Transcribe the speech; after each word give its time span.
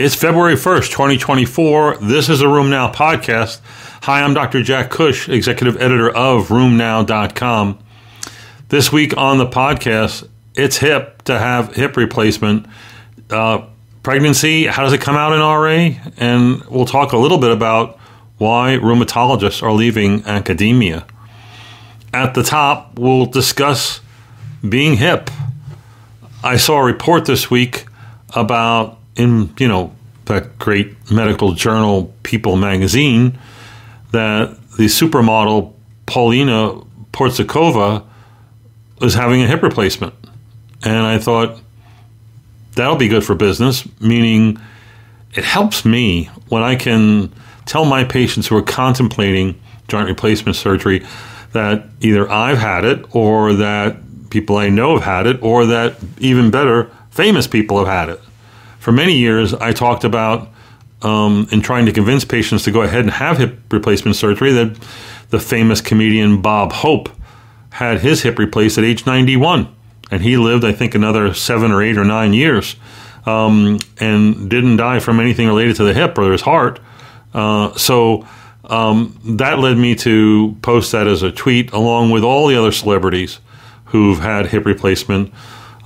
It's 0.00 0.14
February 0.14 0.54
1st, 0.54 0.92
2024. 0.92 1.96
This 1.96 2.28
is 2.28 2.40
a 2.40 2.44
RheumNow 2.44 2.94
podcast. 2.94 3.60
Hi, 4.02 4.22
I'm 4.22 4.32
Dr. 4.32 4.62
Jack 4.62 4.90
Cush, 4.90 5.28
executive 5.28 5.74
editor 5.82 6.08
of 6.08 6.50
RheumNow.com. 6.50 7.80
This 8.68 8.92
week 8.92 9.16
on 9.16 9.38
the 9.38 9.46
podcast, 9.46 10.28
it's 10.54 10.76
hip 10.76 11.22
to 11.22 11.36
have 11.36 11.74
hip 11.74 11.96
replacement. 11.96 12.66
Uh, 13.28 13.66
pregnancy, 14.04 14.66
how 14.66 14.84
does 14.84 14.92
it 14.92 15.00
come 15.00 15.16
out 15.16 15.32
in 15.32 15.40
RA? 15.40 16.12
And 16.16 16.64
we'll 16.66 16.86
talk 16.86 17.10
a 17.10 17.18
little 17.18 17.38
bit 17.38 17.50
about 17.50 17.98
why 18.36 18.78
rheumatologists 18.80 19.64
are 19.64 19.72
leaving 19.72 20.24
academia. 20.26 21.08
At 22.14 22.34
the 22.34 22.44
top, 22.44 23.00
we'll 23.00 23.26
discuss 23.26 24.00
being 24.66 24.98
hip. 24.98 25.28
I 26.44 26.56
saw 26.56 26.78
a 26.78 26.84
report 26.84 27.24
this 27.24 27.50
week 27.50 27.86
about 28.36 28.98
in 29.18 29.52
you 29.58 29.68
know 29.68 29.92
that 30.28 30.58
great 30.58 31.10
medical 31.10 31.52
journal 31.52 32.14
People 32.22 32.56
magazine 32.56 33.38
that 34.12 34.56
the 34.78 34.84
supermodel 34.84 35.74
Paulina 36.06 36.80
Porizkova 37.12 38.04
was 39.00 39.14
having 39.14 39.42
a 39.42 39.46
hip 39.46 39.62
replacement, 39.62 40.14
and 40.84 40.96
I 40.96 41.18
thought 41.18 41.60
that'll 42.74 42.96
be 42.96 43.08
good 43.08 43.24
for 43.24 43.34
business. 43.34 43.86
Meaning, 44.00 44.58
it 45.34 45.44
helps 45.44 45.84
me 45.84 46.26
when 46.48 46.62
I 46.62 46.76
can 46.76 47.32
tell 47.66 47.84
my 47.84 48.04
patients 48.04 48.46
who 48.46 48.56
are 48.56 48.62
contemplating 48.62 49.60
joint 49.88 50.08
replacement 50.08 50.56
surgery 50.56 51.04
that 51.52 51.86
either 52.00 52.30
I've 52.30 52.58
had 52.58 52.84
it 52.84 53.14
or 53.14 53.54
that 53.54 53.96
people 54.30 54.56
I 54.56 54.68
know 54.68 54.98
have 54.98 55.04
had 55.04 55.26
it, 55.26 55.42
or 55.42 55.66
that 55.66 55.96
even 56.18 56.50
better, 56.50 56.90
famous 57.10 57.46
people 57.46 57.78
have 57.78 57.88
had 57.88 58.08
it 58.10 58.20
for 58.88 58.92
many 58.92 59.18
years, 59.18 59.52
I 59.52 59.72
talked 59.74 60.04
about 60.04 60.48
um, 61.02 61.46
in 61.52 61.60
trying 61.60 61.84
to 61.84 61.92
convince 61.92 62.24
patients 62.24 62.64
to 62.64 62.70
go 62.70 62.80
ahead 62.80 63.00
and 63.00 63.10
have 63.10 63.36
hip 63.36 63.58
replacement 63.70 64.16
surgery 64.16 64.50
that 64.52 64.78
the 65.28 65.38
famous 65.38 65.82
comedian 65.82 66.40
Bob 66.40 66.72
Hope 66.72 67.10
had 67.68 68.00
his 68.00 68.22
hip 68.22 68.38
replaced 68.38 68.78
at 68.78 68.84
age 68.84 69.04
91. 69.04 69.68
And 70.10 70.22
he 70.22 70.38
lived, 70.38 70.64
I 70.64 70.72
think, 70.72 70.94
another 70.94 71.34
seven 71.34 71.70
or 71.70 71.82
eight 71.82 71.98
or 71.98 72.04
nine 72.06 72.32
years 72.32 72.76
um, 73.26 73.78
and 74.00 74.48
didn't 74.48 74.78
die 74.78 75.00
from 75.00 75.20
anything 75.20 75.48
related 75.48 75.76
to 75.76 75.84
the 75.84 75.92
hip 75.92 76.16
or 76.16 76.32
his 76.32 76.40
heart. 76.40 76.80
Uh, 77.34 77.74
so 77.76 78.26
um, 78.64 79.20
that 79.36 79.58
led 79.58 79.76
me 79.76 79.96
to 79.96 80.56
post 80.62 80.92
that 80.92 81.06
as 81.06 81.22
a 81.22 81.30
tweet 81.30 81.72
along 81.72 82.10
with 82.10 82.24
all 82.24 82.46
the 82.46 82.56
other 82.56 82.72
celebrities 82.72 83.38
who've 83.84 84.20
had 84.20 84.46
hip 84.46 84.64
replacement. 84.64 85.30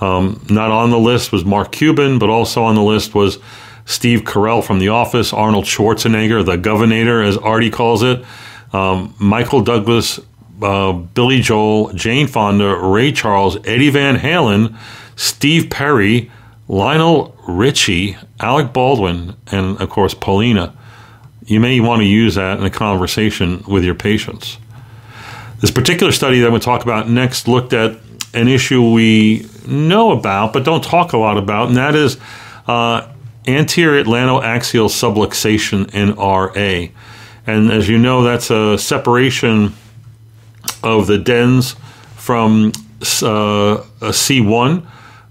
Um, 0.02 0.44
not 0.50 0.72
on 0.72 0.90
the 0.90 0.98
list 0.98 1.30
was 1.30 1.44
Mark 1.44 1.70
Cuban, 1.70 2.18
but 2.18 2.28
also 2.28 2.64
on 2.64 2.74
the 2.74 2.82
list 2.82 3.14
was 3.14 3.38
Steve 3.84 4.22
Carell 4.22 4.64
from 4.64 4.80
The 4.80 4.88
Office, 4.88 5.32
Arnold 5.32 5.64
Schwarzenegger, 5.64 6.44
the 6.44 6.56
Governor, 6.56 7.22
as 7.22 7.36
Artie 7.36 7.70
calls 7.70 8.02
it, 8.02 8.24
um, 8.72 9.14
Michael 9.20 9.60
Douglas, 9.60 10.18
uh, 10.60 10.92
Billy 10.92 11.40
Joel, 11.40 11.92
Jane 11.92 12.26
Fonda, 12.26 12.74
Ray 12.74 13.12
Charles, 13.12 13.56
Eddie 13.64 13.90
Van 13.90 14.16
Halen, 14.16 14.76
Steve 15.14 15.70
Perry, 15.70 16.32
Lionel 16.66 17.36
Richie, 17.46 18.16
Alec 18.40 18.72
Baldwin, 18.72 19.36
and 19.52 19.80
of 19.80 19.88
course 19.88 20.14
Paulina. 20.14 20.74
You 21.44 21.60
may 21.60 21.78
want 21.78 22.00
to 22.00 22.06
use 22.06 22.34
that 22.34 22.58
in 22.58 22.64
a 22.64 22.70
conversation 22.70 23.62
with 23.68 23.84
your 23.84 23.94
patients. 23.94 24.58
This 25.60 25.70
particular 25.70 26.10
study 26.10 26.40
that 26.40 26.46
I'm 26.46 26.52
going 26.52 26.60
to 26.60 26.64
talk 26.64 26.82
about 26.82 27.08
next 27.08 27.46
looked 27.46 27.72
at 27.72 27.98
an 28.34 28.48
issue 28.48 28.90
we 28.90 29.46
know 29.66 30.12
about 30.12 30.52
but 30.52 30.64
don't 30.64 30.82
talk 30.82 31.12
a 31.12 31.18
lot 31.18 31.38
about, 31.38 31.68
and 31.68 31.76
that 31.76 31.94
is 31.94 32.18
uh, 32.66 33.08
anterior 33.46 34.00
axial 34.42 34.88
subluxation 34.88 35.92
in 35.94 36.14
RA. 36.14 36.92
And 37.46 37.72
as 37.72 37.88
you 37.88 37.98
know, 37.98 38.22
that's 38.22 38.50
a 38.50 38.78
separation 38.78 39.74
of 40.82 41.06
the 41.06 41.18
dens 41.18 41.74
from 42.14 42.72
uh, 43.22 43.82
a 44.00 44.10
C1. 44.10 44.86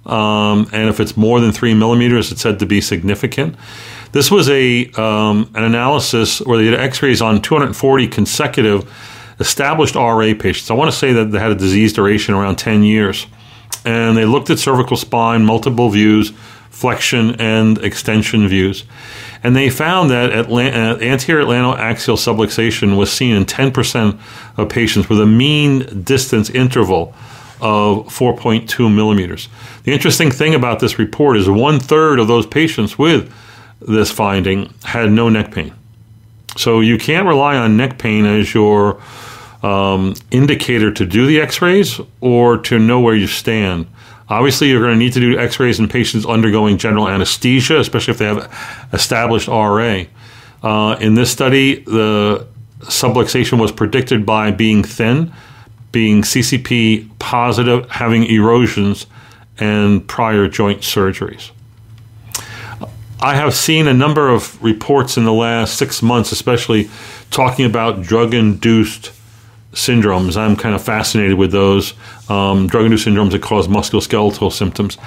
Um, 0.06 0.68
and 0.74 0.90
if 0.90 1.00
it's 1.00 1.16
more 1.16 1.40
than 1.40 1.52
three 1.52 1.74
millimeters, 1.74 2.32
it's 2.32 2.42
said 2.42 2.60
to 2.60 2.66
be 2.66 2.82
significant. 2.82 3.56
This 4.12 4.30
was 4.30 4.50
a 4.50 4.88
um, 5.02 5.50
an 5.56 5.64
analysis 5.64 6.42
where 6.42 6.58
they 6.58 6.66
did 6.66 6.80
X-rays 6.80 7.22
on 7.22 7.42
240 7.42 8.08
consecutive 8.08 8.92
established 9.40 9.96
RA 9.96 10.34
patients. 10.38 10.70
I 10.70 10.74
want 10.74 10.92
to 10.92 10.98
say 10.98 11.14
that 11.14 11.32
they 11.32 11.40
had 11.40 11.52
a 11.52 11.56
disease 11.56 11.94
duration 11.94 12.34
around 12.34 12.58
10 12.58 12.84
years 12.84 13.26
and 13.86 14.18
they 14.18 14.26
looked 14.26 14.50
at 14.50 14.60
cervical 14.60 14.98
spine, 14.98 15.46
multiple 15.46 15.90
views, 15.90 16.32
flexion 16.70 17.40
and 17.40 17.78
extension 17.80 18.48
views. 18.48 18.86
And 19.44 19.56
they 19.56 19.70
found 19.70 20.10
that 20.10 20.32
Atlant- 20.32 20.74
uh, 20.74 21.04
anterior 21.04 21.46
atlantoaxial 21.46 22.18
subluxation 22.18 22.98
was 22.98 23.12
seen 23.12 23.36
in 23.36 23.46
10% 23.46 24.20
of 24.58 24.70
patients 24.70 25.10
with 25.10 25.20
a 25.20 25.26
mean 25.26 26.04
distance 26.04 26.50
interval 26.50 27.14
of 27.60 28.08
4.2 28.08 28.94
millimeters. 28.94 29.48
The 29.84 29.94
interesting 29.94 30.32
thing 30.32 30.56
about 30.56 30.80
this 30.80 30.98
report 30.98 31.38
is 31.38 31.50
one 31.50 31.80
third 31.80 32.20
of 32.20 32.28
those 32.28 32.48
patients 32.48 32.98
with 32.98 33.32
this 33.80 34.12
finding 34.12 34.74
had 34.84 35.12
no 35.12 35.30
neck 35.30 35.52
pain. 35.52 35.74
So 36.58 36.80
you 36.80 36.98
can't 36.98 37.28
rely 37.28 37.56
on 37.56 37.78
neck 37.78 37.98
pain 37.98 38.26
as 38.26 38.54
your 38.54 39.02
um, 39.64 40.16
indicator 40.32 40.92
to 40.92 41.06
do 41.06 41.26
the 41.26 41.40
x 41.40 41.62
rays 41.62 42.00
or 42.20 42.58
to 42.58 42.80
know 42.80 43.00
where 43.00 43.16
you 43.16 43.28
stand. 43.28 43.88
Obviously, 44.30 44.70
you're 44.70 44.82
going 44.82 44.94
to 44.94 45.00
need 45.00 45.14
to 45.14 45.20
do 45.20 45.38
x 45.38 45.60
rays 45.60 45.80
in 45.80 45.88
patients 45.88 46.26
undergoing 46.26 46.78
general 46.78 47.08
anesthesia, 47.08 47.80
especially 47.80 48.14
if 48.14 48.18
they 48.18 48.26
have 48.26 48.90
established 48.94 49.48
RA. 49.48 50.04
Uh, 50.64 50.96
in 51.00 51.16
this 51.16 51.32
study, 51.32 51.84
the 51.84 52.48
subluxation 52.80 53.60
was 53.60 53.72
predicted 53.72 54.26
by 54.26 54.52
being 54.52 54.84
thin, 54.84 55.34
being 55.92 56.22
CCP 56.22 57.10
positive, 57.20 57.90
having 57.90 58.26
erosions, 58.26 59.06
and 59.60 60.08
prior 60.08 60.48
joint 60.48 60.82
surgeries. 60.82 61.52
I 63.20 63.36
have 63.36 63.54
seen 63.54 63.88
a 63.88 63.94
number 63.94 64.30
of 64.30 64.62
reports 64.64 65.16
in 65.16 65.26
the 65.26 65.34
last 65.34 65.78
six 65.78 66.02
months, 66.02 66.32
especially 66.32 66.90
talking 67.30 67.66
about 67.66 68.02
drug 68.02 68.34
induced 68.34 69.12
syndromes. 69.74 70.38
I'm 70.38 70.56
kind 70.56 70.76
of 70.76 70.84
fascinated 70.84 71.38
with 71.38 71.52
those 71.52 71.94
um, 72.30 72.68
drug-induced 72.68 73.08
syndromes 73.08 73.32
that 73.32 73.42
cause 73.42 73.68
musculoskeletal 73.68 74.52
symptoms. 74.52 74.98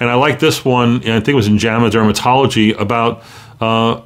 And 0.00 0.08
I 0.10 0.14
like 0.14 0.40
this 0.40 0.64
one. 0.64 0.96
I 0.98 1.20
think 1.20 1.28
it 1.28 1.34
was 1.34 1.48
in 1.48 1.58
JAMA 1.58 1.90
Dermatology 1.90 2.78
about 2.78 3.22
uh, 3.60 4.00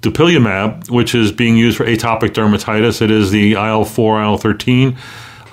dupilumab, 0.00 0.90
which 0.90 1.14
is 1.14 1.32
being 1.32 1.56
used 1.56 1.76
for 1.76 1.84
atopic 1.84 2.30
dermatitis. 2.30 3.02
It 3.02 3.10
is 3.10 3.30
the 3.30 3.52
IL-4, 3.52 4.22
IL-13 4.22 4.96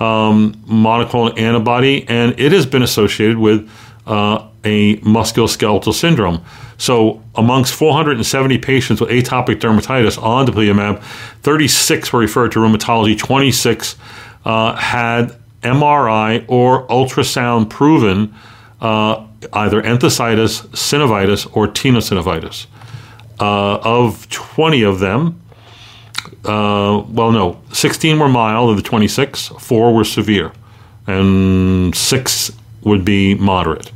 um, 0.00 0.54
monoclonal 0.66 1.38
antibody, 1.38 2.06
and 2.08 2.38
it 2.38 2.52
has 2.52 2.66
been 2.66 2.82
associated 2.82 3.38
with 3.38 3.70
uh, 4.06 4.46
a 4.64 4.96
musculoskeletal 4.98 5.92
syndrome. 5.92 6.42
So, 6.76 7.22
amongst 7.34 7.74
470 7.74 8.58
patients 8.58 9.00
with 9.00 9.10
atopic 9.10 9.60
dermatitis 9.60 10.20
on 10.20 10.46
dupilumab, 10.46 11.02
36 11.42 12.12
were 12.12 12.20
referred 12.20 12.52
to 12.52 12.58
rheumatology, 12.58 13.16
26 13.16 13.96
uh, 14.44 14.74
had 14.74 15.36
MRI 15.62 16.44
or 16.48 16.86
ultrasound 16.88 17.70
proven 17.70 18.34
uh, 18.80 19.26
either 19.52 19.82
enthesitis, 19.82 20.66
synovitis, 20.68 21.48
or 21.56 21.66
tenosynovitis. 21.68 22.66
Uh, 23.40 23.78
of 23.78 24.28
20 24.30 24.82
of 24.82 25.00
them, 25.00 25.40
uh, 26.44 27.02
well, 27.08 27.32
no, 27.32 27.60
16 27.72 28.18
were 28.18 28.28
mild 28.28 28.70
of 28.70 28.76
the 28.76 28.82
26, 28.82 29.48
four 29.58 29.94
were 29.94 30.04
severe, 30.04 30.52
and 31.06 31.94
six 31.94 32.52
would 32.82 33.04
be 33.04 33.34
moderate. 33.34 33.90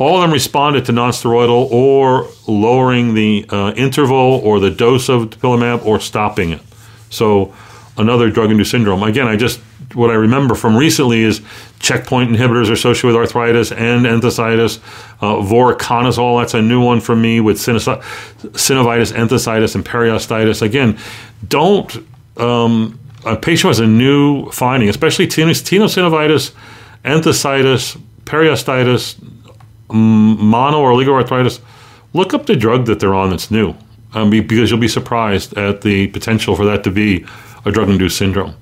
All 0.00 0.16
of 0.16 0.22
them 0.22 0.32
responded 0.32 0.86
to 0.86 0.92
nonsteroidal 0.92 1.70
or 1.70 2.26
lowering 2.48 3.12
the 3.12 3.44
uh, 3.50 3.74
interval 3.76 4.40
or 4.42 4.58
the 4.58 4.70
dose 4.70 5.10
of 5.10 5.28
dupilumab 5.28 5.84
or 5.84 6.00
stopping 6.00 6.52
it. 6.52 6.62
So 7.10 7.54
another 7.98 8.30
drug-induced 8.30 8.70
syndrome. 8.70 9.02
Again, 9.02 9.28
I 9.28 9.36
just 9.36 9.60
what 9.94 10.10
I 10.10 10.14
remember 10.14 10.54
from 10.54 10.74
recently 10.74 11.22
is 11.22 11.42
checkpoint 11.80 12.30
inhibitors 12.30 12.70
are 12.70 12.74
associated 12.74 13.08
with 13.08 13.16
arthritis 13.16 13.72
and 13.72 14.06
enthesitis. 14.06 14.78
Uh, 15.20 15.36
voriconazole, 15.36 16.40
that's 16.40 16.54
a 16.54 16.62
new 16.62 16.82
one 16.82 17.00
for 17.00 17.14
me 17.14 17.40
with 17.40 17.58
synovitis, 17.58 19.12
enthesitis, 19.12 19.74
and 19.74 19.84
periostitis. 19.84 20.62
Again, 20.62 20.98
don't. 21.46 21.94
Um, 22.38 22.98
a 23.26 23.36
patient 23.36 23.68
has 23.68 23.80
a 23.80 23.86
new 23.86 24.50
finding, 24.50 24.88
especially 24.88 25.26
tenosynovitis, 25.26 26.52
enthesitis, 27.04 28.00
periostitis, 28.24 29.16
mono 29.92 30.80
or 30.80 30.92
oligoarthritis, 30.92 31.60
look 32.12 32.34
up 32.34 32.46
the 32.46 32.56
drug 32.56 32.86
that 32.86 33.00
they're 33.00 33.14
on 33.14 33.30
that's 33.30 33.50
new 33.50 33.74
um, 34.14 34.30
because 34.30 34.70
you'll 34.70 34.80
be 34.80 34.88
surprised 34.88 35.56
at 35.56 35.82
the 35.82 36.08
potential 36.08 36.56
for 36.56 36.64
that 36.64 36.84
to 36.84 36.90
be 36.90 37.24
a 37.64 37.70
drug 37.70 37.88
induced 37.88 38.16
syndrome. 38.16 38.54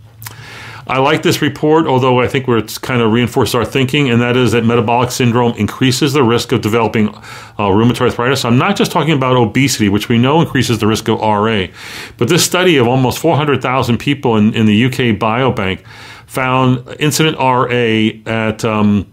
I 0.89 0.99
like 1.01 1.23
this 1.23 1.43
report, 1.43 1.87
although 1.87 2.21
I 2.21 2.29
think 2.29 2.49
where 2.49 2.57
it's 2.57 2.79
kind 2.79 3.03
of 3.03 3.13
reinforced 3.13 3.55
our 3.55 3.65
thinking, 3.65 4.09
and 4.09 4.23
that 4.23 4.39
is 4.39 4.53
that 4.53 4.65
metabolic 4.65 5.11
syndrome 5.11 5.53
increases 5.59 6.15
the 6.15 6.23
risk 6.23 6.51
of 6.51 6.63
developing 6.63 7.09
uh, 7.09 7.69
rheumatoid 7.69 8.01
arthritis. 8.01 8.47
I'm 8.47 8.57
not 8.57 8.75
just 8.75 8.91
talking 8.91 9.13
about 9.13 9.37
obesity, 9.37 9.91
which 9.91 10.09
we 10.09 10.17
know 10.17 10.41
increases 10.41 10.79
the 10.79 10.87
risk 10.87 11.09
of 11.09 11.21
RA, 11.21 11.67
but 12.17 12.31
this 12.31 12.43
study 12.43 12.79
of 12.79 12.89
almost 12.89 13.19
400,000 13.19 13.99
people 13.99 14.39
in, 14.39 14.55
in 14.55 14.65
the 14.65 14.87
UK 14.87 15.19
Biobank 15.19 15.85
found 16.27 16.97
incident 16.99 17.37
RA 17.37 17.69
at 18.25 18.65
um, 18.65 19.07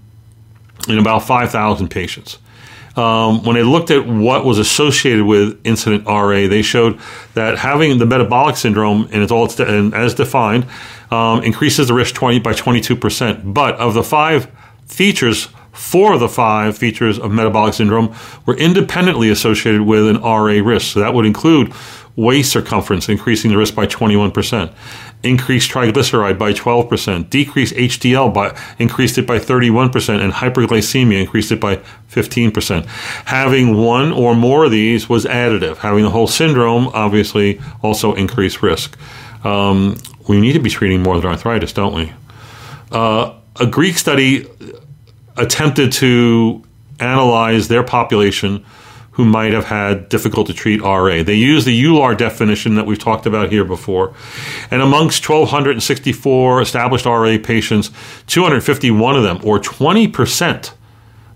in 0.88 0.98
about 0.98 1.20
5,000 1.20 1.90
patients. 1.90 2.38
Um, 2.96 3.44
when 3.44 3.56
they 3.56 3.64
looked 3.64 3.92
at 3.92 4.08
what 4.08 4.46
was 4.46 4.58
associated 4.58 5.26
with 5.26 5.60
incident 5.66 6.06
RA, 6.06 6.48
they 6.48 6.62
showed 6.62 7.00
that 7.34 7.58
having 7.58 7.98
the 7.98 8.06
metabolic 8.06 8.56
syndrome 8.56 9.10
and 9.12 9.22
it's 9.22 9.32
all 9.34 9.46
it's 9.46 9.56
de- 9.56 9.68
and 9.68 9.94
as 9.94 10.14
defined 10.14 10.66
um, 11.12 11.44
increases 11.44 11.90
the 11.90 11.94
risk 11.94 12.16
20 12.16 12.40
by 12.40 12.54
22 12.54 12.96
percent. 12.96 13.54
But 13.54 13.76
of 13.76 13.94
the 13.96 14.04
five 14.04 14.50
features, 14.86 15.50
four 15.76 16.14
of 16.14 16.20
the 16.20 16.30
five 16.30 16.78
features 16.78 17.20
of 17.20 17.32
metabolic 17.32 17.74
syndrome 17.74 18.16
were 18.46 18.56
independently 18.56 19.30
associated 19.30 19.82
with 19.82 20.08
an 20.08 20.18
RA 20.22 20.62
risk. 20.64 20.94
So 20.94 21.02
that 21.02 21.14
would 21.14 21.26
include 21.26 21.74
waist 22.16 22.52
circumference, 22.52 23.10
increasing 23.10 23.52
the 23.52 23.58
risk 23.58 23.76
by 23.76 23.86
21%, 23.86 24.74
increased 25.24 25.70
triglyceride 25.70 26.40
by 26.40 26.54
12%, 26.54 27.30
decreased 27.30 27.76
HDL 27.76 28.34
by 28.34 28.58
increased 28.80 29.18
it 29.18 29.28
by 29.28 29.38
31%, 29.38 30.22
and 30.22 30.32
hyperglycemia 30.32 31.20
increased 31.20 31.52
it 31.52 31.60
by 31.60 31.76
15%. 32.10 32.86
Having 33.26 33.76
one 33.76 34.14
or 34.14 34.34
more 34.34 34.66
of 34.66 34.72
these 34.72 35.10
was 35.10 35.26
additive. 35.26 35.78
Having 35.78 36.06
the 36.06 36.10
whole 36.10 36.28
syndrome 36.28 36.88
obviously 36.94 37.60
also 37.82 38.14
increased 38.14 38.62
risk. 38.62 38.98
Um, 39.44 39.98
we 40.28 40.40
need 40.40 40.54
to 40.54 40.60
be 40.60 40.70
treating 40.70 41.04
more 41.04 41.20
than 41.20 41.30
arthritis, 41.30 41.74
don't 41.74 41.94
we? 41.94 42.14
Uh, 42.92 43.34
a 43.60 43.68
Greek 43.68 43.98
study 43.98 44.48
attempted 45.38 45.92
to 45.94 46.64
analyze 47.00 47.68
their 47.68 47.84
population 47.84 48.66
who 49.16 49.24
might 49.24 49.54
have 49.54 49.66
had 49.66 50.10
difficult 50.10 50.46
to 50.48 50.54
treat 50.54 50.82
RA. 50.82 51.24
They 51.24 51.36
used 51.36 51.66
the 51.66 51.84
EULAR 51.84 52.18
definition 52.18 52.76
that 52.76 52.86
we've 52.86 53.00
talked 53.00 53.26
about 53.26 53.50
here 53.50 53.64
before. 53.64 54.14
And 54.70 54.82
amongst 54.82 55.28
1,264 55.28 56.62
established 56.62 57.06
RA 57.06 57.38
patients, 57.42 57.92
251 58.28 59.16
of 59.16 59.24
them, 59.24 59.40
or 59.42 59.58
20%, 59.58 60.74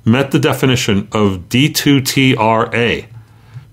met 0.04 0.32
the 0.32 0.40
definition 0.40 1.08
of 1.14 1.48
D2TRA. 1.48 3.08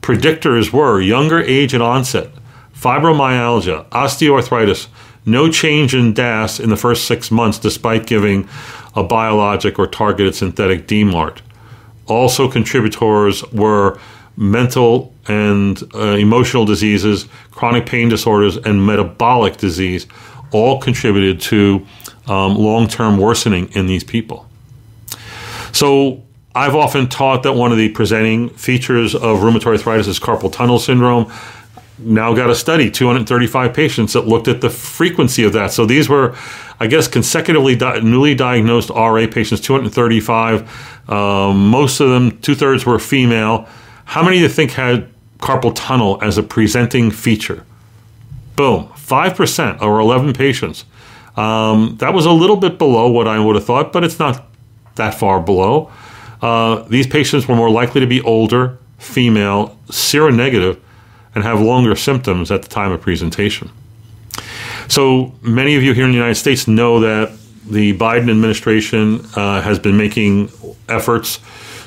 Predictors 0.02 0.72
were 0.72 1.00
younger 1.00 1.40
age 1.40 1.74
and 1.74 1.82
onset, 1.82 2.30
fibromyalgia, 2.72 3.88
osteoarthritis, 3.88 4.86
no 5.24 5.50
change 5.50 5.92
in 5.96 6.14
DAS 6.14 6.60
in 6.60 6.70
the 6.70 6.76
first 6.76 7.06
six 7.06 7.32
months 7.32 7.58
despite 7.58 8.06
giving 8.06 8.48
a 8.96 9.04
biologic 9.04 9.78
or 9.78 9.86
targeted 9.86 10.34
synthetic 10.34 10.88
DMARD 10.88 11.40
also 12.06 12.48
contributors 12.48 13.44
were 13.52 13.98
mental 14.36 15.12
and 15.28 15.82
uh, 15.94 16.12
emotional 16.12 16.64
diseases, 16.64 17.26
chronic 17.50 17.86
pain 17.86 18.08
disorders, 18.08 18.56
and 18.56 18.84
metabolic 18.86 19.56
disease 19.56 20.06
all 20.52 20.80
contributed 20.80 21.40
to 21.40 21.84
um, 22.26 22.56
long 22.56 22.86
term 22.86 23.18
worsening 23.18 23.68
in 23.72 23.86
these 23.86 24.04
people. 24.04 24.48
So, 25.72 26.22
I've 26.54 26.74
often 26.74 27.06
taught 27.08 27.42
that 27.42 27.52
one 27.52 27.70
of 27.70 27.76
the 27.76 27.90
presenting 27.90 28.48
features 28.48 29.14
of 29.14 29.40
rheumatoid 29.40 29.66
arthritis 29.66 30.08
is 30.08 30.18
carpal 30.18 30.50
tunnel 30.50 30.78
syndrome. 30.78 31.30
Now 31.98 32.34
got 32.34 32.50
a 32.50 32.54
study, 32.54 32.90
235 32.90 33.72
patients 33.72 34.12
that 34.12 34.26
looked 34.26 34.48
at 34.48 34.60
the 34.60 34.68
frequency 34.68 35.44
of 35.44 35.54
that. 35.54 35.72
So 35.72 35.86
these 35.86 36.08
were, 36.08 36.36
I 36.78 36.88
guess, 36.88 37.08
consecutively 37.08 37.74
di- 37.74 38.00
newly 38.00 38.34
diagnosed 38.34 38.90
RA 38.90 39.26
patients, 39.26 39.62
235 39.62 40.96
um, 41.08 41.70
most 41.70 42.00
of 42.00 42.08
them, 42.08 42.38
two 42.40 42.54
thirds 42.54 42.84
were 42.84 42.98
female. 42.98 43.68
How 44.04 44.22
many 44.22 44.36
do 44.36 44.42
you 44.42 44.48
think 44.48 44.72
had 44.72 45.08
carpal 45.38 45.72
tunnel 45.74 46.18
as 46.22 46.38
a 46.38 46.42
presenting 46.42 47.10
feature? 47.10 47.64
Boom, 48.56 48.88
5% 48.88 49.82
or 49.82 50.00
11 50.00 50.32
patients. 50.32 50.84
Um, 51.36 51.96
that 52.00 52.14
was 52.14 52.24
a 52.24 52.32
little 52.32 52.56
bit 52.56 52.78
below 52.78 53.10
what 53.10 53.28
I 53.28 53.38
would 53.38 53.56
have 53.56 53.64
thought, 53.64 53.92
but 53.92 54.02
it's 54.02 54.18
not 54.18 54.46
that 54.96 55.14
far 55.14 55.40
below. 55.40 55.92
Uh, 56.40 56.82
these 56.88 57.06
patients 57.06 57.46
were 57.46 57.54
more 57.54 57.70
likely 57.70 58.00
to 58.00 58.06
be 58.06 58.20
older, 58.22 58.78
female, 58.98 59.78
seronegative, 59.88 60.80
and 61.36 61.44
have 61.44 61.60
longer 61.60 61.94
symptoms 61.94 62.50
at 62.50 62.62
the 62.62 62.68
time 62.68 62.90
of 62.90 63.00
presentation. 63.02 63.70
So 64.88 65.34
many 65.42 65.76
of 65.76 65.82
you 65.82 65.92
here 65.92 66.06
in 66.06 66.10
the 66.10 66.16
United 66.16 66.36
States 66.36 66.66
know 66.66 67.00
that 67.00 67.36
the 67.68 67.96
Biden 67.98 68.30
administration 68.30 69.20
uh, 69.36 69.60
has 69.60 69.78
been 69.78 69.98
making 69.98 70.50
efforts 70.88 71.40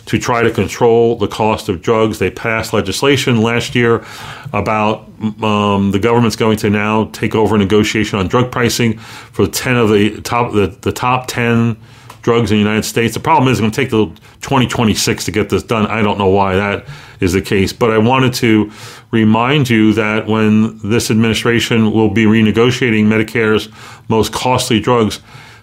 to 0.05 0.19
try 0.19 0.43
to 0.43 0.51
control 0.51 1.15
the 1.15 1.27
cost 1.27 1.67
of 1.67 1.81
drugs. 1.81 2.19
They 2.19 2.29
passed 2.29 2.73
legislation 2.73 3.41
last 3.41 3.73
year 3.73 4.05
about 4.53 5.09
um, 5.41 5.91
the 5.91 5.99
government's 5.99 6.35
going 6.35 6.57
to 6.57 6.69
now 6.69 7.05
take 7.05 7.33
over 7.33 7.57
negotiation 7.57 8.19
on 8.19 8.27
drug 8.27 8.51
pricing 8.51 8.99
for 8.99 9.47
ten 9.47 9.77
of 9.77 9.89
the 9.89 10.21
top 10.21 10.53
the, 10.53 10.67
the 10.81 10.91
top 10.91 11.27
ten 11.27 11.75
drugs 12.21 12.51
in 12.51 12.57
the 12.57 12.63
United 12.63 12.83
States. 12.83 13.15
The 13.15 13.19
problem 13.19 13.51
is 13.51 13.57
it's 13.57 13.61
going 13.61 13.71
to 13.71 13.75
take 13.75 13.89
till 13.89 14.09
2026 14.41 15.25
to 15.25 15.31
get 15.31 15.49
this 15.49 15.63
done. 15.63 15.87
I 15.87 16.01
don't 16.01 16.17
know 16.17 16.27
why 16.27 16.55
that 16.55 16.85
is 17.19 17.33
the 17.33 17.41
case, 17.41 17.73
but 17.73 17.91
I 17.91 17.97
wanted 17.97 18.33
to 18.35 18.71
remind 19.11 19.69
you 19.69 19.93
that 19.93 20.27
when 20.27 20.79
this 20.79 21.11
administration 21.11 21.91
will 21.91 22.09
be 22.09 22.25
renegotiating 22.25 23.05
Medicare's 23.05 23.67
most 24.07 24.31
costly 24.31 24.79
drugs 24.79 25.19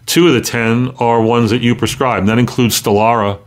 Two 0.06 0.28
of 0.28 0.34
the 0.34 0.40
10 0.40 0.94
are 0.98 1.20
ones 1.20 1.50
that 1.50 1.62
you 1.62 1.74
prescribe. 1.74 2.20
And 2.20 2.28
that 2.28 2.38
includes 2.38 2.80
Stelara, 2.80 3.38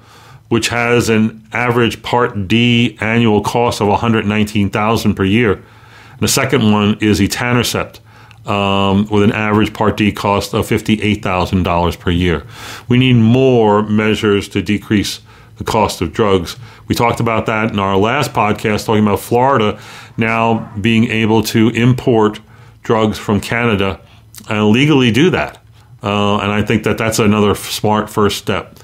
which 0.49 0.67
has 0.69 1.09
an 1.09 1.47
average 1.53 2.03
Part 2.03 2.47
D 2.47 2.97
annual 2.99 3.41
cost 3.41 3.81
of 3.81 3.87
119000 3.87 5.15
per 5.15 5.23
year. 5.23 5.53
And 5.53 6.19
the 6.19 6.27
second 6.27 6.71
one 6.71 6.97
is 6.99 7.19
etanercept. 7.19 7.99
Um, 8.45 9.05
with 9.09 9.21
an 9.21 9.31
average 9.31 9.73
Part 9.73 9.97
D 9.97 10.11
cost 10.11 10.55
of 10.55 10.67
$58,000 10.67 11.99
per 11.99 12.09
year. 12.09 12.47
We 12.87 12.97
need 12.97 13.13
more 13.13 13.83
measures 13.83 14.47
to 14.49 14.61
decrease 14.61 15.19
the 15.57 15.63
cost 15.63 16.01
of 16.01 16.13
drugs. 16.13 16.55
We 16.89 16.95
talked 16.95 17.21
about 17.21 17.45
that 17.45 17.71
in 17.71 17.79
our 17.79 17.95
last 17.95 18.33
podcast, 18.33 18.85
talking 18.85 19.03
about 19.03 19.21
Florida 19.21 19.79
now 20.17 20.75
being 20.81 21.05
able 21.05 21.43
to 21.43 21.69
import 21.69 22.41
drugs 22.83 23.17
from 23.17 23.39
Canada 23.39 24.01
and 24.49 24.69
legally 24.69 25.11
do 25.11 25.29
that. 25.29 25.63
Uh, 26.01 26.39
and 26.39 26.51
I 26.51 26.63
think 26.63 26.83
that 26.83 26.97
that's 26.97 27.19
another 27.19 27.55
smart 27.55 28.09
first 28.09 28.37
step. 28.39 28.79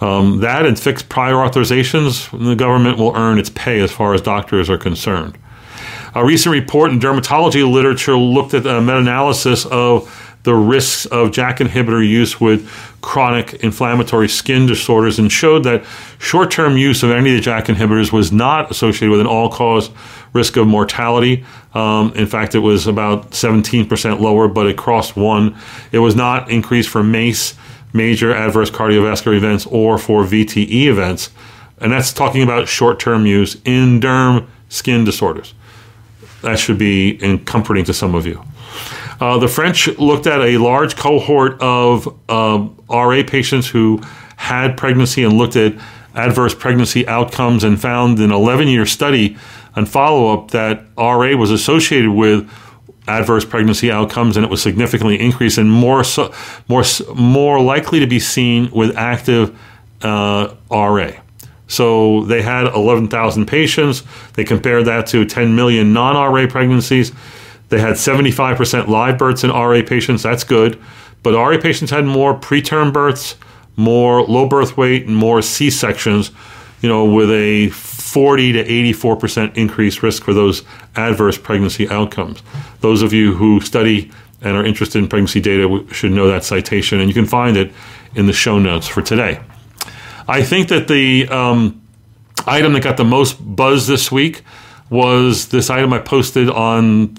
Um, 0.00 0.40
that 0.40 0.64
and 0.64 0.78
fixed 0.78 1.10
prior 1.10 1.34
authorizations, 1.34 2.30
the 2.46 2.56
government 2.56 2.98
will 2.98 3.14
earn 3.14 3.38
its 3.38 3.50
pay 3.50 3.80
as 3.80 3.92
far 3.92 4.14
as 4.14 4.22
doctors 4.22 4.70
are 4.70 4.78
concerned. 4.78 5.36
A 6.14 6.24
recent 6.24 6.52
report 6.52 6.90
in 6.90 6.98
dermatology 6.98 7.70
literature 7.70 8.16
looked 8.16 8.54
at 8.54 8.66
a 8.66 8.80
meta 8.80 8.98
analysis 8.98 9.66
of 9.66 10.29
the 10.42 10.54
risks 10.54 11.06
of 11.06 11.32
JAK 11.32 11.58
inhibitor 11.58 12.06
use 12.06 12.40
with 12.40 12.68
chronic 13.02 13.54
inflammatory 13.54 14.28
skin 14.28 14.66
disorders 14.66 15.18
and 15.18 15.30
showed 15.30 15.64
that 15.64 15.84
short 16.18 16.50
term 16.50 16.76
use 16.76 17.02
of 17.02 17.10
any 17.10 17.36
of 17.36 17.44
the 17.44 17.50
JAK 17.50 17.66
inhibitors 17.66 18.12
was 18.12 18.32
not 18.32 18.70
associated 18.70 19.10
with 19.10 19.20
an 19.20 19.26
all 19.26 19.50
cause 19.50 19.90
risk 20.32 20.56
of 20.56 20.66
mortality. 20.66 21.44
Um, 21.74 22.12
in 22.14 22.26
fact, 22.26 22.54
it 22.54 22.60
was 22.60 22.86
about 22.86 23.32
17% 23.32 24.20
lower, 24.20 24.48
but 24.48 24.66
it 24.66 24.76
crossed 24.76 25.16
one. 25.16 25.56
It 25.92 25.98
was 25.98 26.16
not 26.16 26.50
increased 26.50 26.88
for 26.88 27.02
MACE, 27.02 27.54
major 27.92 28.32
adverse 28.34 28.70
cardiovascular 28.70 29.36
events, 29.36 29.66
or 29.66 29.98
for 29.98 30.24
VTE 30.24 30.86
events. 30.86 31.30
And 31.78 31.92
that's 31.92 32.12
talking 32.12 32.42
about 32.42 32.68
short 32.68 33.00
term 33.00 33.26
use 33.26 33.56
in 33.64 34.00
derm 34.00 34.46
skin 34.68 35.04
disorders. 35.04 35.54
That 36.42 36.58
should 36.58 36.78
be 36.78 37.38
comforting 37.44 37.84
to 37.84 37.94
some 37.94 38.14
of 38.14 38.26
you. 38.26 38.42
Uh, 39.20 39.38
the 39.38 39.48
French 39.48 39.86
looked 39.98 40.26
at 40.26 40.40
a 40.40 40.56
large 40.56 40.96
cohort 40.96 41.60
of 41.60 42.08
uh, 42.28 42.66
RA 42.88 43.22
patients 43.26 43.68
who 43.68 44.00
had 44.36 44.76
pregnancy 44.76 45.22
and 45.22 45.34
looked 45.34 45.56
at 45.56 45.74
adverse 46.14 46.54
pregnancy 46.54 47.06
outcomes 47.06 47.62
and 47.62 47.80
found 47.80 48.18
an 48.18 48.32
11 48.32 48.66
year 48.68 48.86
study 48.86 49.36
and 49.76 49.88
follow 49.88 50.32
up 50.32 50.50
that 50.50 50.84
RA 50.96 51.36
was 51.36 51.50
associated 51.50 52.10
with 52.10 52.50
adverse 53.06 53.44
pregnancy 53.44 53.90
outcomes 53.90 54.36
and 54.36 54.44
it 54.44 54.50
was 54.50 54.62
significantly 54.62 55.20
increased 55.20 55.58
and 55.58 55.70
more 55.70 56.02
so, 56.02 56.32
more 56.68 56.82
more 57.14 57.60
likely 57.60 58.00
to 58.00 58.06
be 58.06 58.18
seen 58.18 58.70
with 58.70 58.96
active 58.96 59.56
uh, 60.02 60.54
RA. 60.70 61.10
So 61.66 62.24
they 62.24 62.42
had 62.42 62.66
11,000 62.66 63.46
patients. 63.46 64.02
They 64.32 64.42
compared 64.42 64.86
that 64.86 65.06
to 65.08 65.24
10 65.24 65.54
million 65.54 65.92
non-RA 65.92 66.48
pregnancies. 66.48 67.12
They 67.70 67.80
had 67.80 67.94
75% 67.94 68.88
live 68.88 69.16
births 69.16 69.42
in 69.42 69.50
RA 69.50 69.80
patients. 69.86 70.22
That's 70.22 70.44
good. 70.44 70.80
But 71.22 71.34
RA 71.34 71.58
patients 71.58 71.90
had 71.90 72.04
more 72.04 72.38
preterm 72.38 72.92
births, 72.92 73.36
more 73.76 74.22
low 74.22 74.46
birth 74.46 74.76
weight, 74.76 75.06
and 75.06 75.16
more 75.16 75.40
C 75.40 75.70
sections, 75.70 76.30
you 76.82 76.88
know, 76.88 77.04
with 77.04 77.30
a 77.30 77.68
40 77.70 78.52
to 78.52 78.64
84% 78.64 79.56
increased 79.56 80.02
risk 80.02 80.24
for 80.24 80.34
those 80.34 80.62
adverse 80.96 81.38
pregnancy 81.38 81.88
outcomes. 81.88 82.42
Those 82.80 83.02
of 83.02 83.12
you 83.12 83.34
who 83.34 83.60
study 83.60 84.10
and 84.42 84.56
are 84.56 84.64
interested 84.64 84.98
in 84.98 85.08
pregnancy 85.08 85.40
data 85.40 85.84
should 85.92 86.12
know 86.12 86.26
that 86.28 86.44
citation, 86.44 86.98
and 86.98 87.08
you 87.08 87.14
can 87.14 87.26
find 87.26 87.56
it 87.56 87.72
in 88.14 88.26
the 88.26 88.32
show 88.32 88.58
notes 88.58 88.88
for 88.88 89.02
today. 89.02 89.40
I 90.26 90.42
think 90.42 90.68
that 90.68 90.88
the 90.88 91.28
um, 91.28 91.82
item 92.46 92.72
that 92.72 92.82
got 92.82 92.96
the 92.96 93.04
most 93.04 93.34
buzz 93.34 93.86
this 93.86 94.10
week 94.10 94.42
was 94.88 95.48
this 95.48 95.70
item 95.70 95.92
I 95.92 95.98
posted 95.98 96.48
on 96.48 97.14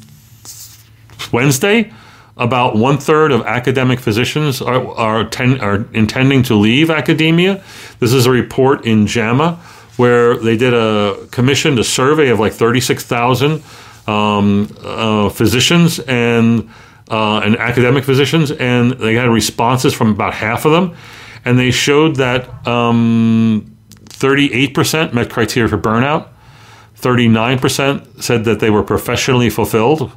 Wednesday. 1.31 1.93
About 2.38 2.75
one 2.75 2.97
third 2.97 3.31
of 3.31 3.41
academic 3.41 4.00
physicians 4.00 4.61
are, 4.61 4.88
are, 4.95 5.29
ten, 5.29 5.59
are 5.59 5.85
intending 5.93 6.43
to 6.43 6.55
leave 6.55 6.89
academia. 6.89 7.61
This 8.00 8.13
is 8.13 8.25
a 8.25 8.31
report 8.31 8.85
in 8.85 9.05
JAMA 9.05 9.59
where 9.97 10.38
they 10.38 10.57
did 10.57 10.73
a 10.73 11.27
commissioned 11.31 11.77
a 11.77 11.83
survey 11.83 12.29
of 12.29 12.39
like 12.39 12.53
36,000 12.53 13.61
um, 14.07 14.75
uh, 14.83 15.29
physicians 15.29 16.00
and 16.00 16.69
uh, 17.09 17.41
and 17.43 17.57
academic 17.57 18.05
physicians, 18.05 18.51
and 18.51 18.91
they 18.93 19.15
had 19.15 19.29
responses 19.29 19.93
from 19.93 20.11
about 20.11 20.33
half 20.33 20.63
of 20.63 20.71
them, 20.71 20.95
and 21.43 21.59
they 21.59 21.69
showed 21.69 22.15
that 22.15 22.65
um, 22.65 23.75
38% 24.05 25.13
met 25.13 25.29
criteria 25.29 25.67
for 25.67 25.77
burnout, 25.77 26.29
39% 26.95 28.23
said 28.23 28.45
that 28.45 28.61
they 28.61 28.69
were 28.69 28.83
professionally 28.83 29.50
fulfilled, 29.50 30.09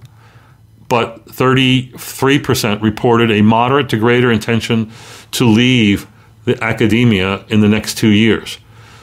but 0.95 1.27
33% 1.27 2.81
reported 2.81 3.33
a 3.33 3.43
moderate 3.43 3.89
to 3.89 3.97
greater 3.97 4.31
intention 4.31 4.93
to 5.33 5.45
leave 5.45 6.07
the 6.45 6.57
academia 6.63 7.45
in 7.49 7.61
the 7.61 7.67
next 7.67 7.99
two 7.99 8.11
years. 8.11 8.59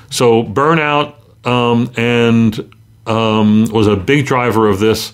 So 0.09 0.41
burnout 0.41 1.15
um, 1.45 1.91
and 1.97 2.73
um, 3.05 3.65
was 3.73 3.87
a 3.87 3.97
big 3.97 4.25
driver 4.25 4.69
of 4.69 4.79
this. 4.79 5.11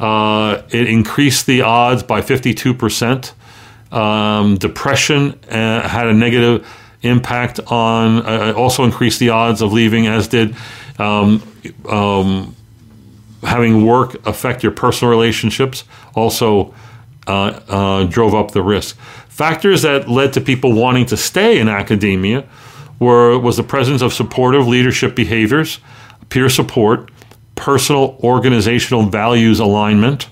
Uh, 0.00 0.62
it 0.70 0.88
increased 0.88 1.44
the 1.44 1.60
odds 1.60 2.02
by 2.02 2.22
52%. 2.22 3.32
Um, 3.94 4.56
depression 4.56 5.38
uh, 5.50 5.86
had 5.86 6.06
a 6.06 6.14
negative 6.14 6.66
impact 7.02 7.60
on, 7.66 8.24
uh, 8.24 8.54
also 8.56 8.84
increased 8.84 9.20
the 9.20 9.28
odds 9.28 9.60
of 9.60 9.74
leaving, 9.74 10.06
as 10.06 10.28
did 10.28 10.56
um, 10.98 11.42
um, 11.86 12.56
having 13.44 13.86
work 13.86 14.26
affect 14.26 14.62
your 14.62 14.72
personal 14.72 15.10
relationships, 15.10 15.84
also 16.14 16.74
uh, 17.26 17.60
uh, 17.68 18.04
drove 18.04 18.34
up 18.34 18.52
the 18.52 18.62
risk. 18.62 18.96
Factors 19.28 19.82
that 19.82 20.08
led 20.08 20.32
to 20.34 20.40
people 20.40 20.72
wanting 20.72 21.06
to 21.06 21.16
stay 21.16 21.58
in 21.58 21.68
academia 21.68 22.44
were 22.98 23.38
was 23.38 23.56
the 23.56 23.62
presence 23.62 24.02
of 24.02 24.12
supportive 24.12 24.66
leadership 24.66 25.14
behaviors, 25.14 25.78
peer 26.28 26.48
support, 26.48 27.10
personal 27.54 28.18
organizational 28.22 29.02
values 29.04 29.60
alignment, 29.60 30.28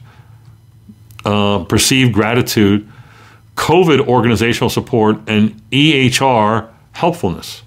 uh, 1.25 1.65
perceived 1.65 2.13
gratitude, 2.13 2.89
COVID 3.57 4.07
organizational 4.07 4.71
support, 4.71 5.19
and 5.27 5.61
EHR 5.71 6.69
helpfulness. 6.93 7.63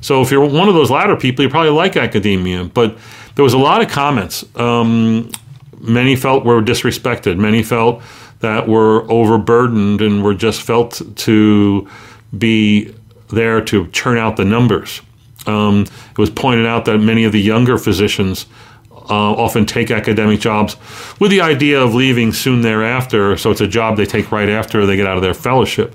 So 0.00 0.22
if 0.22 0.30
you're 0.30 0.44
one 0.44 0.68
of 0.68 0.74
those 0.74 0.90
latter 0.90 1.16
people, 1.16 1.44
you 1.44 1.50
probably 1.50 1.70
like 1.70 1.96
academia, 1.96 2.64
but 2.64 2.96
there 3.36 3.42
was 3.42 3.52
a 3.52 3.58
lot 3.58 3.82
of 3.82 3.88
comments. 3.88 4.44
Um, 4.56 5.30
many 5.78 6.16
felt 6.16 6.44
were 6.44 6.60
disrespected. 6.62 7.38
Many 7.38 7.62
felt 7.62 8.02
that 8.40 8.66
were 8.68 9.10
overburdened 9.10 10.00
and 10.00 10.24
were 10.24 10.34
just 10.34 10.62
felt 10.62 11.00
to 11.16 11.88
be 12.36 12.94
there 13.28 13.60
to 13.60 13.86
churn 13.88 14.18
out 14.18 14.36
the 14.36 14.44
numbers. 14.44 15.02
Um, 15.46 15.82
it 16.10 16.18
was 16.18 16.30
pointed 16.30 16.66
out 16.66 16.86
that 16.86 16.98
many 16.98 17.24
of 17.24 17.32
the 17.32 17.40
younger 17.40 17.78
physicians 17.78 18.46
uh, 18.90 19.32
often 19.34 19.66
take 19.66 19.90
academic 19.90 20.40
jobs 20.40 20.76
with 21.20 21.30
the 21.30 21.40
idea 21.40 21.80
of 21.80 21.94
leaving 21.94 22.32
soon 22.32 22.62
thereafter. 22.62 23.36
So 23.36 23.50
it's 23.50 23.60
a 23.60 23.68
job 23.68 23.96
they 23.96 24.06
take 24.06 24.32
right 24.32 24.48
after 24.48 24.86
they 24.86 24.96
get 24.96 25.06
out 25.06 25.16
of 25.16 25.22
their 25.22 25.34
fellowship. 25.34 25.94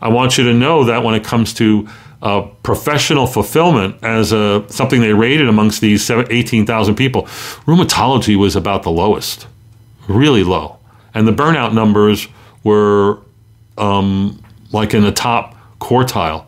I 0.00 0.08
want 0.08 0.38
you 0.38 0.44
to 0.44 0.54
know 0.54 0.84
that 0.84 1.04
when 1.04 1.14
it 1.14 1.24
comes 1.24 1.52
to 1.54 1.88
uh, 2.22 2.42
professional 2.62 3.26
fulfillment 3.26 3.96
as 4.02 4.32
a, 4.32 4.64
something 4.68 5.00
they 5.00 5.12
rated 5.12 5.48
amongst 5.48 5.80
these 5.80 6.10
18,000 6.10 6.94
people, 6.94 7.22
rheumatology 7.66 8.36
was 8.36 8.56
about 8.56 8.82
the 8.82 8.90
lowest, 8.90 9.46
really 10.08 10.42
low. 10.42 10.78
And 11.14 11.26
the 11.26 11.32
burnout 11.32 11.72
numbers 11.72 12.28
were 12.64 13.20
um, 13.76 14.42
like 14.72 14.94
in 14.94 15.02
the 15.02 15.12
top 15.12 15.56
quartile. 15.80 16.44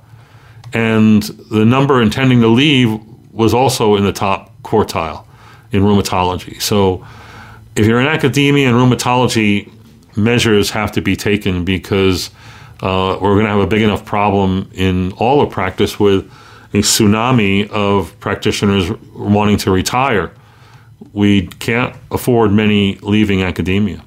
And 0.72 1.22
the 1.22 1.64
number 1.64 2.02
intending 2.02 2.40
to 2.40 2.48
leave 2.48 3.00
was 3.32 3.54
also 3.54 3.96
in 3.96 4.04
the 4.04 4.12
top 4.12 4.52
quartile 4.62 5.24
in 5.72 5.82
rheumatology. 5.82 6.60
So 6.60 7.06
if 7.76 7.86
you're 7.86 8.00
in 8.00 8.06
academia 8.06 8.68
and 8.68 8.76
rheumatology, 8.76 9.70
measures 10.16 10.70
have 10.70 10.92
to 10.92 11.00
be 11.00 11.16
taken 11.16 11.64
because 11.64 12.30
uh, 12.82 13.18
we're 13.20 13.34
going 13.34 13.44
to 13.44 13.50
have 13.50 13.60
a 13.60 13.66
big 13.66 13.82
enough 13.82 14.04
problem 14.04 14.70
in 14.74 15.12
all 15.12 15.40
of 15.40 15.50
practice 15.50 16.00
with 16.00 16.30
a 16.72 16.78
tsunami 16.78 17.68
of 17.70 18.18
practitioners 18.20 18.90
wanting 19.14 19.56
to 19.58 19.70
retire. 19.70 20.32
We 21.12 21.46
can't 21.46 21.96
afford 22.10 22.52
many 22.52 22.96
leaving 22.96 23.42
academia. 23.42 24.04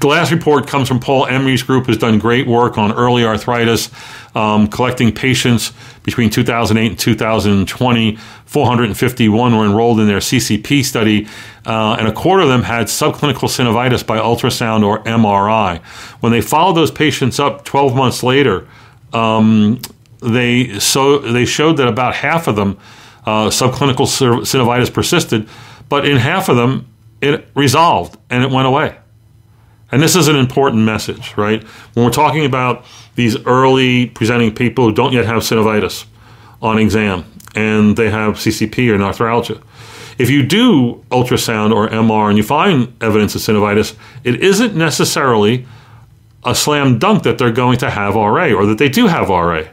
The 0.00 0.06
last 0.06 0.30
report 0.30 0.68
comes 0.68 0.86
from 0.86 1.00
Paul 1.00 1.26
Emery's 1.26 1.62
group, 1.62 1.86
who's 1.86 1.98
done 1.98 2.20
great 2.20 2.46
work 2.46 2.78
on 2.78 2.92
early 2.92 3.24
arthritis, 3.24 3.90
um, 4.34 4.68
collecting 4.68 5.12
patients 5.12 5.72
between 6.04 6.30
2008 6.30 6.90
and 6.90 6.98
2020. 6.98 8.16
451 8.46 9.56
were 9.56 9.64
enrolled 9.64 9.98
in 9.98 10.06
their 10.06 10.18
CCP 10.20 10.84
study, 10.84 11.26
uh, 11.66 11.96
and 11.98 12.06
a 12.06 12.12
quarter 12.12 12.42
of 12.42 12.48
them 12.48 12.62
had 12.62 12.86
subclinical 12.86 13.48
synovitis 13.48 14.06
by 14.06 14.18
ultrasound 14.18 14.84
or 14.84 15.02
MRI. 15.02 15.82
When 16.20 16.30
they 16.30 16.42
followed 16.42 16.74
those 16.74 16.92
patients 16.92 17.40
up 17.40 17.64
12 17.64 17.96
months 17.96 18.22
later, 18.22 18.68
um, 19.12 19.80
they 20.20 20.78
so 20.78 21.18
they 21.18 21.44
showed 21.44 21.76
that 21.78 21.88
about 21.88 22.14
half 22.14 22.46
of 22.46 22.54
them 22.54 22.78
uh, 23.26 23.48
subclinical 23.48 24.06
synovitis 24.06 24.92
persisted, 24.92 25.48
but 25.88 26.06
in 26.06 26.16
half 26.16 26.48
of 26.48 26.56
them 26.56 26.86
it 27.20 27.48
resolved 27.54 28.16
and 28.30 28.44
it 28.44 28.50
went 28.50 28.68
away. 28.68 28.96
And 29.90 30.02
this 30.02 30.16
is 30.16 30.28
an 30.28 30.36
important 30.36 30.82
message, 30.82 31.36
right? 31.36 31.62
When 31.94 32.04
we're 32.04 32.12
talking 32.12 32.44
about 32.44 32.84
these 33.14 33.42
early 33.46 34.06
presenting 34.06 34.54
people 34.54 34.86
who 34.86 34.92
don't 34.92 35.12
yet 35.12 35.24
have 35.24 35.42
synovitis 35.42 36.04
on 36.60 36.78
exam 36.78 37.24
and 37.54 37.96
they 37.96 38.10
have 38.10 38.34
CCP 38.34 38.90
or 38.90 38.98
arthralgia. 38.98 39.62
If 40.18 40.30
you 40.30 40.42
do 40.42 41.04
ultrasound 41.10 41.74
or 41.74 41.88
MR 41.88 42.28
and 42.28 42.36
you 42.36 42.42
find 42.42 42.92
evidence 43.02 43.34
of 43.34 43.40
synovitis, 43.40 43.96
it 44.24 44.40
isn't 44.42 44.74
necessarily 44.74 45.66
a 46.44 46.54
slam 46.54 46.98
dunk 46.98 47.22
that 47.22 47.38
they're 47.38 47.52
going 47.52 47.78
to 47.78 47.90
have 47.90 48.14
RA 48.14 48.52
or 48.52 48.66
that 48.66 48.78
they 48.78 48.88
do 48.88 49.06
have 49.06 49.28
RA, 49.28 49.64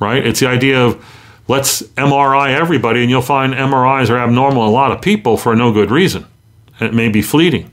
right? 0.00 0.26
It's 0.26 0.40
the 0.40 0.48
idea 0.48 0.84
of 0.84 1.04
let's 1.48 1.82
MRI 1.82 2.50
everybody 2.50 3.02
and 3.02 3.10
you'll 3.10 3.22
find 3.22 3.54
MRIs 3.54 4.10
are 4.10 4.18
abnormal 4.18 4.62
in 4.64 4.68
a 4.68 4.72
lot 4.72 4.90
of 4.92 5.00
people 5.00 5.36
for 5.36 5.54
no 5.54 5.72
good 5.72 5.90
reason. 5.90 6.26
It 6.80 6.92
may 6.92 7.08
be 7.08 7.22
fleeting. 7.22 7.70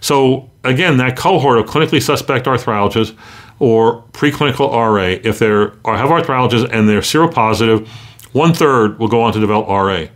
So 0.00 0.50
again, 0.64 0.96
that 0.98 1.16
cohort 1.16 1.58
of 1.58 1.66
clinically 1.66 2.02
suspect 2.02 2.46
arthralgias 2.46 3.16
or 3.58 4.02
preclinical 4.12 4.72
RA, 4.72 5.18
if 5.22 5.38
they 5.38 5.46
have 5.46 6.10
arthralgias 6.10 6.68
and 6.72 6.88
they're 6.88 7.00
seropositive, 7.00 7.86
one 8.32 8.52
third 8.52 8.98
will 8.98 9.08
go 9.08 9.22
on 9.22 9.32
to 9.32 9.40
develop 9.40 9.68
RA. 9.68 10.06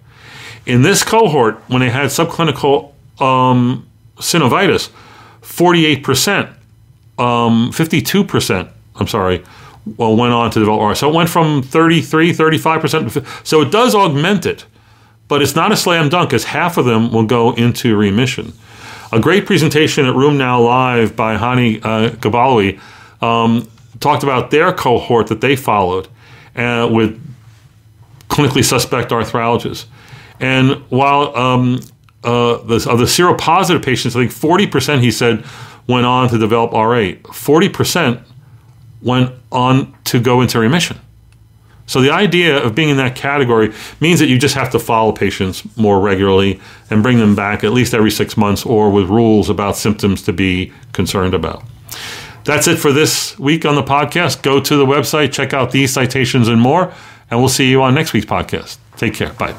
In 0.64 0.82
this 0.82 1.04
cohort, 1.04 1.56
when 1.68 1.80
they 1.80 1.90
had 1.90 2.06
subclinical 2.06 2.92
um, 3.20 3.86
synovitis, 4.16 4.90
48%, 5.42 6.48
um, 7.18 7.70
52%, 7.70 8.68
I'm 8.96 9.06
sorry, 9.06 9.44
well, 9.96 10.16
went 10.16 10.32
on 10.32 10.50
to 10.50 10.58
develop 10.58 10.80
RA. 10.80 10.94
So 10.94 11.10
it 11.10 11.14
went 11.14 11.30
from 11.30 11.62
33, 11.62 12.32
35%. 12.32 13.46
So 13.46 13.62
it 13.62 13.70
does 13.70 13.94
augment 13.94 14.44
it, 14.44 14.64
but 15.28 15.42
it's 15.42 15.54
not 15.54 15.70
a 15.70 15.76
slam 15.76 16.08
dunk, 16.08 16.32
as 16.32 16.44
half 16.44 16.78
of 16.78 16.84
them 16.84 17.12
will 17.12 17.26
go 17.26 17.52
into 17.52 17.96
remission 17.96 18.52
a 19.12 19.20
great 19.20 19.46
presentation 19.46 20.06
at 20.06 20.14
RheumNow 20.14 20.64
Live 20.64 21.16
by 21.16 21.36
Hani 21.36 21.80
uh, 21.84 23.26
um, 23.26 23.68
talked 24.00 24.22
about 24.22 24.50
their 24.50 24.72
cohort 24.72 25.28
that 25.28 25.40
they 25.40 25.56
followed 25.56 26.08
uh, 26.54 26.88
with 26.90 27.20
clinically 28.28 28.64
suspect 28.64 29.10
arthralgias. 29.10 29.86
And 30.40 30.82
while 30.90 31.36
um, 31.36 31.80
uh, 32.24 32.58
the, 32.58 32.86
of 32.90 32.98
the 32.98 33.04
seropositive 33.04 33.84
patients, 33.84 34.16
I 34.16 34.26
think 34.26 34.32
40% 34.32 35.00
he 35.00 35.10
said 35.10 35.44
went 35.86 36.04
on 36.04 36.28
to 36.30 36.38
develop 36.38 36.72
RA, 36.72 37.12
40% 37.22 38.22
went 39.02 39.32
on 39.52 39.94
to 40.04 40.20
go 40.20 40.40
into 40.40 40.58
remission. 40.58 40.98
So 41.86 42.00
the 42.00 42.10
idea 42.10 42.62
of 42.62 42.74
being 42.74 42.88
in 42.88 42.96
that 42.96 43.14
category 43.14 43.72
means 44.00 44.18
that 44.20 44.26
you 44.26 44.38
just 44.38 44.54
have 44.56 44.70
to 44.70 44.78
follow 44.78 45.12
patients 45.12 45.64
more 45.76 46.00
regularly 46.00 46.60
and 46.90 47.02
bring 47.02 47.18
them 47.18 47.34
back 47.36 47.62
at 47.62 47.72
least 47.72 47.94
every 47.94 48.10
six 48.10 48.36
months 48.36 48.66
or 48.66 48.90
with 48.90 49.08
rules 49.08 49.48
about 49.48 49.76
symptoms 49.76 50.22
to 50.22 50.32
be 50.32 50.72
concerned 50.92 51.32
about. 51.32 51.64
That's 52.44 52.68
it 52.68 52.76
for 52.76 52.92
this 52.92 53.38
week 53.38 53.64
on 53.64 53.74
the 53.74 53.82
podcast. 53.82 54.42
Go 54.42 54.60
to 54.60 54.76
the 54.76 54.86
website, 54.86 55.32
check 55.32 55.52
out 55.52 55.70
these 55.70 55.92
citations 55.92 56.48
and 56.48 56.60
more, 56.60 56.92
and 57.30 57.40
we'll 57.40 57.48
see 57.48 57.70
you 57.70 57.82
on 57.82 57.94
next 57.94 58.12
week's 58.12 58.26
podcast. 58.26 58.78
Take 58.96 59.14
care. 59.14 59.32
Bye. 59.32 59.56